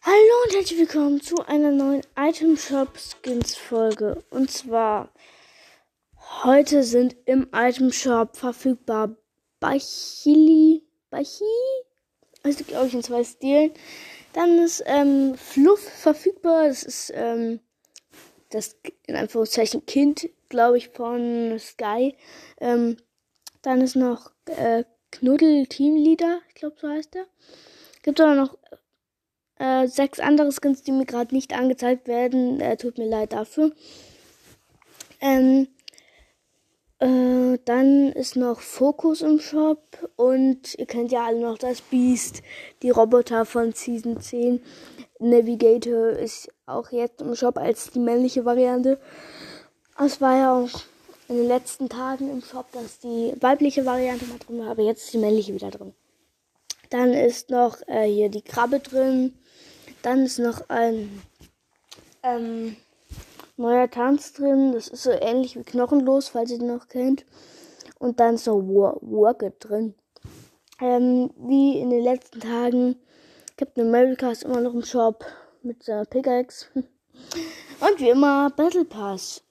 [0.00, 4.22] Hallo und herzlich willkommen zu einer neuen Item Shop Skins Folge.
[4.30, 5.12] Und zwar
[6.44, 9.16] heute sind im Item Shop verfügbar
[9.58, 11.42] Bachili, Bachi,
[12.44, 13.72] also glaube ich in zwei Stilen.
[14.34, 16.68] Dann ist ähm, Fluff verfügbar.
[16.68, 17.58] Das ist ähm,
[18.50, 18.76] das
[19.08, 22.16] in Anführungszeichen Kind, glaube ich, von Sky.
[22.60, 22.98] Ähm,
[23.62, 27.26] dann ist noch äh, Knuddel Teamleader, ich glaube so heißt er.
[28.02, 28.56] Gibt auch noch
[29.58, 32.60] äh, sechs andere Skins, die mir gerade nicht angezeigt werden.
[32.60, 33.72] Äh, tut mir leid dafür.
[35.20, 35.68] Ähm,
[37.00, 42.42] äh, dann ist noch Fokus im Shop und ihr kennt ja alle noch das Beast,
[42.82, 44.60] die Roboter von Season 10.
[45.20, 48.98] Navigator ist auch jetzt im Shop als die männliche Variante.
[49.96, 50.80] Es war ja auch
[51.28, 55.04] in den letzten Tagen im Shop, dass die weibliche Variante mal drin war, aber jetzt
[55.04, 55.94] ist die männliche wieder drin.
[56.90, 59.34] Dann ist noch äh, hier die Krabbe drin.
[60.02, 61.22] Dann ist noch ein
[62.22, 62.76] ähm,
[63.56, 64.72] neuer Tanz drin.
[64.72, 67.24] Das ist so ähnlich wie Knochenlos, falls ihr den noch kennt.
[67.98, 69.94] Und dann ist noch Work It drin.
[70.80, 72.96] Ähm, wie in den letzten Tagen.
[73.56, 75.24] Captain America ist immer noch im Shop
[75.62, 76.66] mit seiner Pickaxe.
[76.74, 79.42] Und wie immer Battle Pass.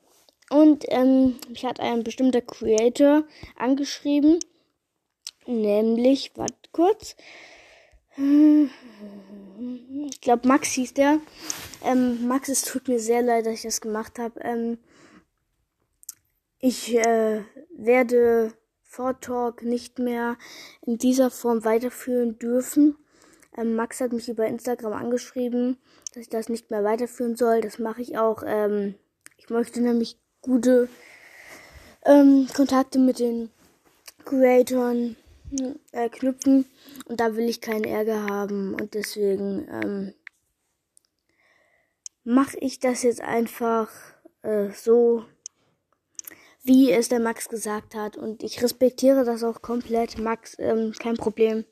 [0.50, 3.24] Und ähm, mich hat ein bestimmter Creator
[3.58, 4.40] angeschrieben.
[5.46, 7.16] Nämlich, warte kurz.
[10.28, 11.22] Ich glaube, Max hieß der.
[11.86, 14.38] Ähm, Max, es tut mir sehr leid, dass ich das gemacht habe.
[14.42, 14.78] Ähm,
[16.60, 17.44] ich äh,
[17.78, 18.52] werde
[18.84, 20.36] Vortalk nicht mehr
[20.82, 22.98] in dieser Form weiterführen dürfen.
[23.58, 25.78] Ähm, Max hat mich über Instagram angeschrieben,
[26.14, 27.62] dass ich das nicht mehr weiterführen soll.
[27.62, 28.44] Das mache ich auch.
[28.46, 28.96] Ähm,
[29.38, 30.90] ich möchte nämlich gute
[32.04, 33.50] ähm, Kontakte mit den
[34.26, 35.16] Creatoren
[35.92, 36.66] äh, knüpfen
[37.06, 40.14] und da will ich keinen Ärger haben und deswegen ähm,
[42.24, 43.90] mache ich das jetzt einfach
[44.42, 45.24] äh, so,
[46.64, 50.18] wie es der Max gesagt hat und ich respektiere das auch komplett.
[50.18, 51.64] Max, ähm, kein Problem.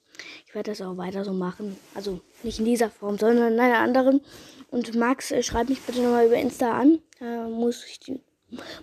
[0.47, 1.75] Ich werde das auch weiter so machen.
[1.93, 4.21] Also nicht in dieser Form, sondern in einer anderen.
[4.71, 6.99] Und Max, äh, schreib mich bitte nochmal über Insta an.
[7.19, 8.13] Da muss ich,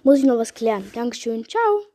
[0.02, 0.90] muss ich noch was klären.
[0.94, 1.48] Dankeschön.
[1.48, 1.91] Ciao.